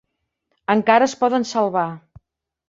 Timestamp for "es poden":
1.09-1.45